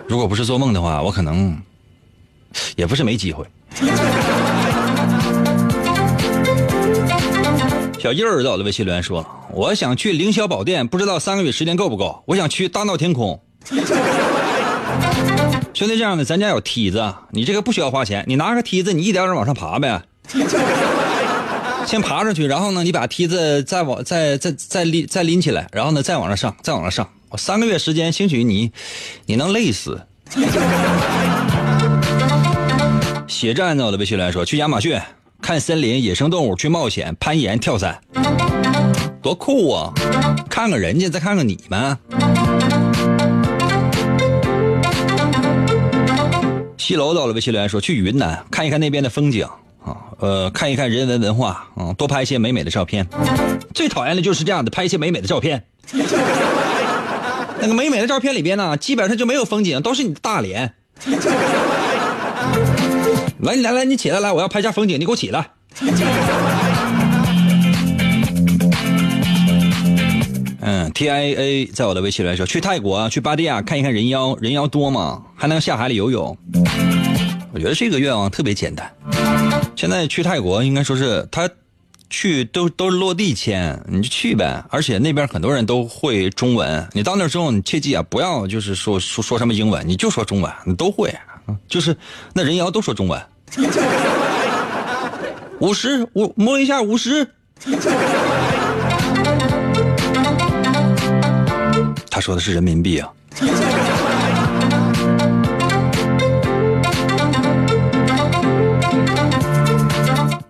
[0.08, 1.54] 如果不是做梦的话，我可能
[2.74, 3.44] 也不是没机会。
[8.04, 12.22] 小叶儿在我的微信留言说，我想去凌霄宝殿，不知道三个月时间够不够？
[12.26, 13.42] 我想去大闹天宫。
[15.72, 20.02] 兄弟，这样的，咱家有梯子，你这个不需要花钱，你拿个梯子，你一点点往上爬呗。
[21.86, 27.08] 先爬上去，然后呢，你把梯子再往再再再拎再拎起来，然后呢，再往上上，再往上上。
[27.30, 28.70] 我三个月时间，兴许你
[29.24, 29.98] 你能累死。
[33.26, 35.00] 血战在，我的微信来说，去亚马逊
[35.44, 38.00] 看森林、野生动物，去冒险、攀岩、跳伞，
[39.20, 39.92] 多酷啊！
[40.48, 41.98] 看看人家，再看看你们。
[46.78, 49.46] 西楼到了微信留言说，去云南看一看那边的风景。
[49.84, 53.06] 啊，呃，看一看人文文化，啊，多拍一些美美的照片。
[53.74, 55.62] 最讨厌的就是这样的，拍一些美美的照片。
[57.60, 60.72] 那个美美的照片里边呢，基本上就没有风景，都是你的大脸。
[63.44, 65.50] 来，来来，你起来，来，我要拍下风景，你给我起来。
[70.66, 75.22] 嗯，T I A 在我的微信来说，去泰国，去芭提雅看一看人妖，人妖多吗？
[75.36, 76.34] 还能下海里游泳。
[77.52, 78.90] 我觉得这个愿望特别简单。
[79.76, 81.46] 现在去泰国应该说是他
[82.08, 84.64] 去都都是落地签，你就去呗。
[84.70, 91.14] 而且那边很多人都会中文，你到那之后你切记啊，不要就是说说说什么英文，你就说中文，你都会。
[91.68, 91.94] 就是
[92.32, 93.22] 那人妖都说中文。
[95.60, 97.26] 五十五摸一下五十。
[102.10, 103.08] 他说的是人民币啊。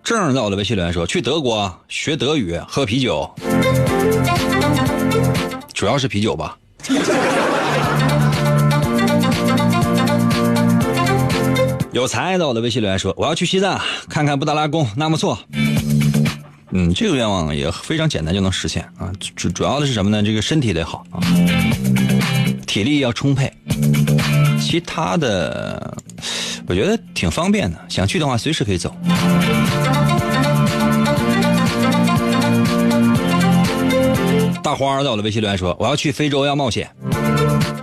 [0.02, 3.28] 正在我的微信留言说去德国学德语喝啤酒，
[5.72, 6.56] 主要是啤酒吧。
[11.94, 15.38] 有才在我的微信留言说：“我要去西藏看看布达拉宫纳木错。”
[16.76, 19.12] 嗯，这个愿望也非常简单就能实现啊。
[19.36, 20.20] 主主要的是什么呢？
[20.20, 21.22] 这个身体得好啊，
[22.66, 23.52] 体力要充沛。
[24.60, 25.96] 其他的，
[26.66, 27.78] 我觉得挺方便的。
[27.88, 28.92] 想去的话，随时可以走。
[34.64, 36.90] 大花在我的微信留言说：“我要去非洲要冒险，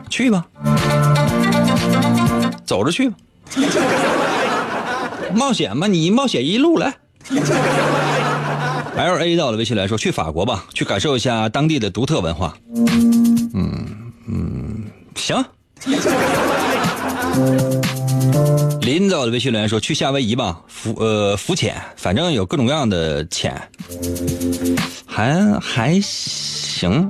[0.10, 0.46] 去吧，
[2.66, 3.16] 走着去吧。”
[5.34, 6.94] 冒险嘛，你冒险一路来。
[8.96, 12.54] L A 到了微信来说，去法国吧，去感受一下当地的独特文化。
[13.54, 14.84] 嗯嗯，
[15.16, 15.44] 行。
[18.82, 23.56] 林到了微信留言说，去夏威夷吧，浮呃浮潜，反正有各种各样的潜，
[25.06, 27.10] 还还行。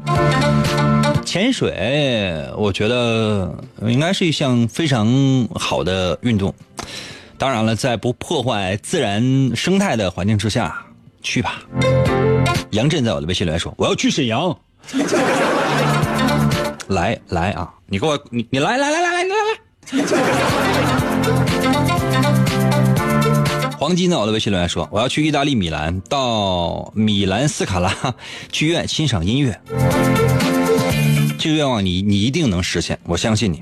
[1.26, 5.07] 潜水，我觉得应该是一项非常
[5.55, 6.53] 好的运动。
[7.38, 10.86] 当然了，在不破坏自然生态的环境之下，
[11.24, 11.61] 去吧。
[12.72, 14.55] 杨震在我的微信留言说：“我要去沈阳。”
[16.89, 19.59] 来来啊，你给我你你来来来来来来来。
[23.80, 27.91] 黄金在我的微信留言说：“我要去意大利米兰，到米兰斯卡拉
[28.51, 29.59] 剧院欣赏音乐。”
[31.41, 33.59] 这个愿望你你一定能实现，我相信你。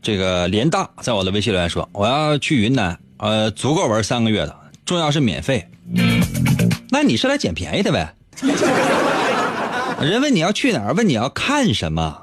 [0.00, 5.68] 这个联大在我的微信留言说：“我要去云南，呃，足够玩三个月的，重要是免费。”
[6.88, 8.14] 那你是来捡便宜的呗？
[10.00, 12.16] 人问你要去哪儿，问你要看什么，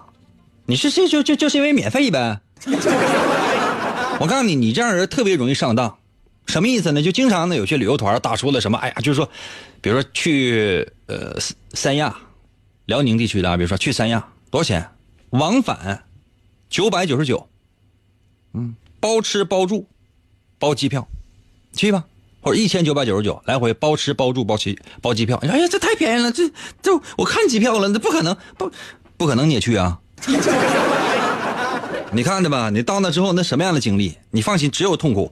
[0.65, 2.39] 你是这就就就是因为免费呗？
[4.21, 5.97] 我告诉你，你这样人特别容易上当。
[6.45, 7.01] 什么意思呢？
[7.01, 9.29] 就经常呢有些旅游团打出了什么，哎呀，就是说，
[9.81, 11.37] 比如说去呃
[11.73, 12.15] 三亚。
[12.89, 14.89] 辽宁地区的啊，比如说去三亚多少钱？
[15.29, 16.05] 往返
[16.71, 17.47] 九百九十九，
[18.53, 19.85] 嗯，包吃包住，
[20.57, 21.07] 包机票，
[21.73, 22.05] 去吧。
[22.41, 25.37] 或者一千九百九十九来回包吃包住包机包机票。
[25.37, 26.49] 哎呀，这太便宜了，这
[26.81, 28.71] 这我看机票了，那不可能不
[29.17, 29.99] 不可能你也去啊？
[32.11, 34.17] 你看着吧，你到那之后那什么样的经历？
[34.31, 35.31] 你放心，只有痛苦。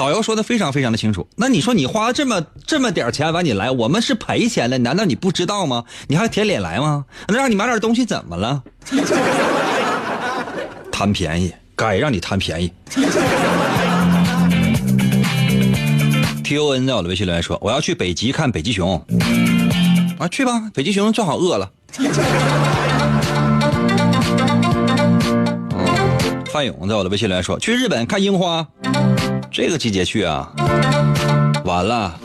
[0.00, 1.28] 导游说的非常非常的清楚。
[1.36, 5.84] 那你说你花这么这么点钱完你来，我们是赔钱了，难道你不知道吗？
[6.08, 7.04] 你还舔脸来吗？
[7.28, 8.62] 那让你买点东西怎么了？
[10.90, 12.72] 贪便宜，该让你贪便宜。
[16.42, 19.04] T O N 在我的微信留言说：“我要去北极看北极熊。”
[20.18, 21.70] 啊，去吧，北极熊正好饿了。
[26.50, 28.66] 范勇在我的微信留言说：“去日本看樱花。”
[29.52, 30.48] 这个季节去啊，
[31.64, 32.18] 完了！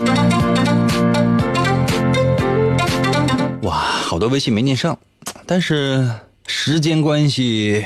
[3.64, 4.98] 哇，好多微信没念上，
[5.46, 6.08] 但是
[6.46, 7.84] 时间关系，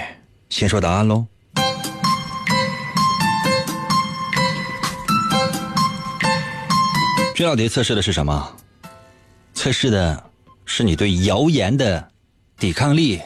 [0.50, 1.26] 先说答案喽。
[7.34, 8.52] 这道题测试的是什么？
[9.54, 10.22] 测试的
[10.66, 12.10] 是你对谣言的
[12.58, 13.22] 抵抗力。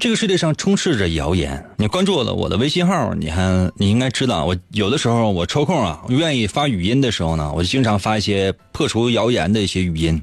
[0.00, 1.64] 这个世界上充斥着谣言。
[1.76, 10.22] 你关注了我的微信号，你还你应该知道，我有的时候我抽空啊，愿意发语音的时候呢，我就经常发一些破除谣言的一些语音，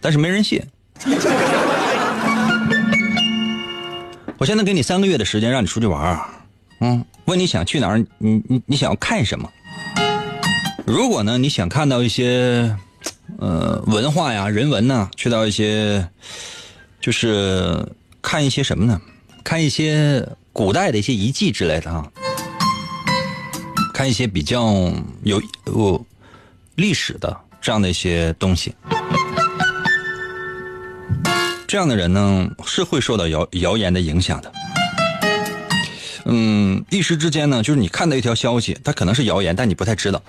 [0.00, 0.62] 但是没人信。
[4.38, 6.20] 我现在给你三个月的时间，让你出去玩
[6.80, 9.50] 嗯，问你想去哪儿，你你你想要看什么？
[10.86, 12.76] 如果呢，你想看到一些
[13.38, 16.08] 呃文化呀、人文呐，去到一些
[17.00, 17.84] 就是。
[18.24, 19.00] 看一些什么呢？
[19.44, 22.10] 看一些古代的一些遗迹之类的啊，
[23.92, 24.64] 看一些比较
[25.22, 26.04] 有有
[26.74, 28.74] 历史的这样的一些东西。
[31.68, 34.50] 这样的人呢，是会受到谣谣言的影响的。
[36.24, 40.22] 嗯，一时之间呢，就是你看到一条消息，它可能是谣言，但你不太知道。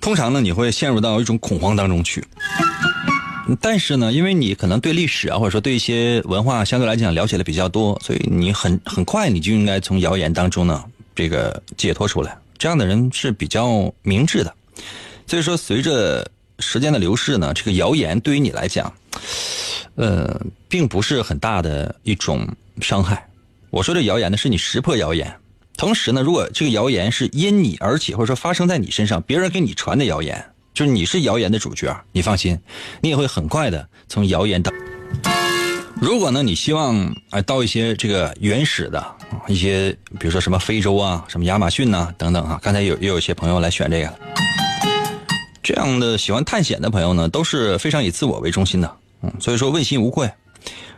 [0.00, 2.24] 通常呢，你会陷入到一种恐慌当中去。
[3.60, 10.84] 但是呢，因为你可能对历史啊，或者说对一些文化相对来讲了解的比较多，所以你很很快你就应该从谣言当中呢
[11.14, 12.36] 这个解脱出来。
[12.56, 14.54] 这样的人是比较明智的。
[15.26, 16.28] 所以说，随着
[16.60, 18.92] 时间的流逝呢，这个谣言对于你来讲，
[19.96, 22.46] 呃，并不是很大的一种
[22.80, 23.28] 伤害。
[23.70, 25.34] 我说这谣言呢，是你识破谣言。
[25.76, 30.44] 同时呢，如果这个谣言是因你而起，或者说发生在你身上，别人给你传的谣言。
[30.74, 32.58] 就是你是谣言的主角，你放心，
[33.00, 34.72] 你也会很快的从谣言到。
[36.00, 39.04] 如果呢，你希望哎到一些这个原始的
[39.46, 44.12] 一些，比如说什么非洲啊、什么亚马逊呐等等啊，刚才有也有一些朋友来选这个，
[45.62, 50.28] 这样的喜欢探险的朋友呢，都是非常以自我为中心的，嗯，所以说问心无愧。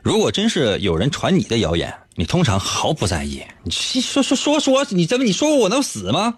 [0.03, 3.43] 如果真是有人传你的谣言，你通常毫不在意。
[3.65, 6.35] 你说说说说，你怎么你说我能死吗？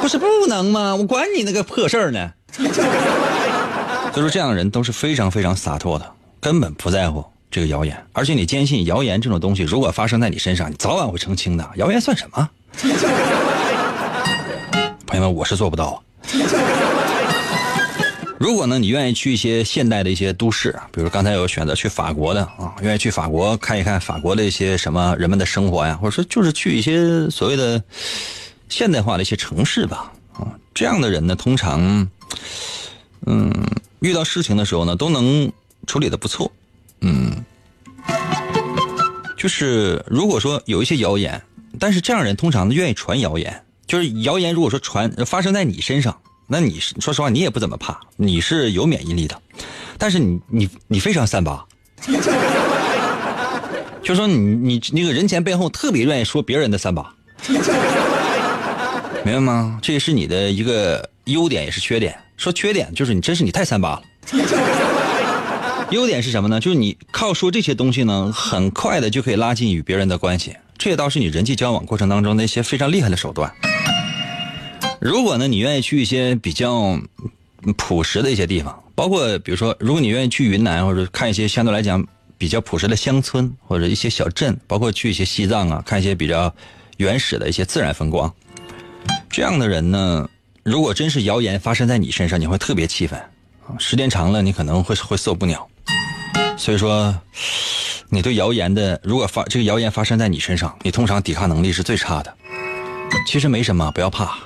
[0.00, 0.96] 不是不能吗？
[0.96, 2.32] 我管你那个破事儿呢。
[2.52, 7.96] 所以说，这样的人都是非常非常洒脱的，根本不在乎这个谣言。
[8.12, 11.68] 而且你坚信谣言这种东西，如果发生在你身上，你早晚会澄清的。
[11.76, 12.50] 谣言算什么？
[15.06, 16.02] 朋友们，我是做不到。
[18.38, 27.82] 如果呢，你愿意去一些现代的一些都市，比如刚才有选择去法国的啊，愿意去法国看一看法国的一些什么人们的生活呀，或者说就是去一些所谓的
[28.70, 32.08] 现代化的一些城市吧，啊，这样的人呢，通常，
[33.26, 33.52] 嗯，
[33.98, 35.52] 遇到事情的时候呢，都能
[35.86, 36.50] 处理的不错，
[37.02, 37.44] 嗯，
[39.36, 41.42] 就是如果说有一些谣言，
[41.78, 46.16] 但是这样人通常愿意传谣言，就是谣言如果说传发生在你身上。
[46.52, 49.40] 那你说实话，你也不怎么怕，你是有免疫力的，
[49.98, 51.64] 但是你你你非常三八，
[54.02, 57.14] 就说你你那个人前背后特别愿意说别人的三八，
[59.24, 59.78] 明白吗？
[59.82, 62.16] 这也是你的一个优点，也是缺点。
[62.36, 64.02] 说缺点就是你真是你太三八了，
[65.90, 66.58] 优点是什么呢？
[66.58, 73.52] 就是你靠说这些东西呢，很快的就可以拉近与别人的关系，这也倒是你人际交往过程当中的一些非常厉害的手段。
[75.00, 76.98] 如果呢，你愿意去一些比较
[77.76, 82.06] 朴实的一些地方，包括比如说，如果你愿意去云南或者看一些相对来讲
[82.38, 86.54] 比较朴实的乡村或者一些小镇，包括去一些西藏啊，看一些比较
[86.96, 88.32] 原始的一些自然风光，
[89.28, 90.28] 这样的人呢，
[90.62, 93.18] 如果真是谣言发生在你身上，你会特别气愤
[93.66, 95.66] 啊，时间长了你可能会会受不了。
[96.56, 97.14] 所以说，
[98.08, 102.36] 你对谣言的，如果发这个谣言发生在你身上，你通常抵抗能力是最差的。
[103.26, 104.36] 其实没什么，不要怕。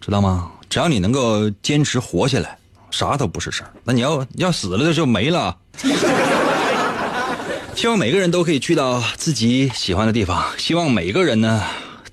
[0.00, 0.50] 知道吗？
[0.70, 2.56] 只要你能够坚持活下来，
[2.90, 3.70] 啥都不是事儿。
[3.84, 5.56] 那你要要死了，就没了。
[7.74, 10.44] 希望每个人都可以去到自己喜欢的地方。
[10.56, 11.62] 希望每个人呢，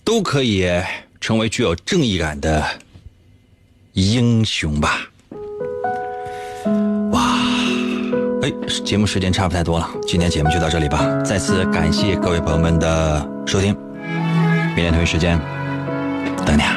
[0.04, 0.70] 都可以
[1.26, 2.64] 成为具有正义感的
[3.94, 5.00] 英雄吧。
[7.14, 7.40] 哇，
[8.44, 8.54] 哎，
[8.86, 11.04] 节目时间差不太多了，今天节目就到这里吧。
[11.24, 13.76] 再次感谢各位朋友们的收听，
[14.76, 15.40] 明天同一时间
[16.46, 16.76] 等你啊。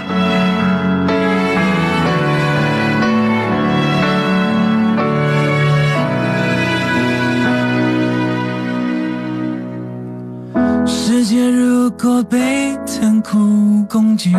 [10.86, 12.47] 世界如果被
[13.86, 14.32] 攻击，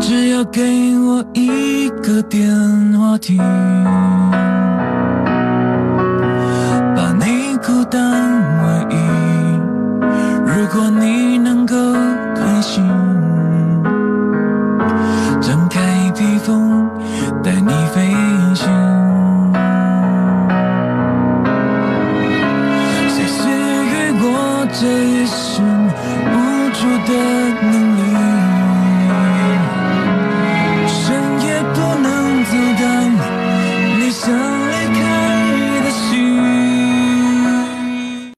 [0.00, 0.60] 只要给
[0.98, 2.48] 我一个电
[2.98, 3.38] 话亭，
[6.94, 8.00] 把你孤单
[8.62, 8.96] 唯一。
[10.46, 11.38] 如果你